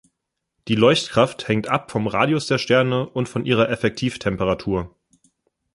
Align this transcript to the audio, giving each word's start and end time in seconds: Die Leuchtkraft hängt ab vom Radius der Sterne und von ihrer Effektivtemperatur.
Die 0.67 0.73
Leuchtkraft 0.73 1.47
hängt 1.47 1.67
ab 1.67 1.91
vom 1.91 2.07
Radius 2.07 2.47
der 2.47 2.57
Sterne 2.57 3.07
und 3.07 3.29
von 3.29 3.45
ihrer 3.45 3.69
Effektivtemperatur. 3.69 4.95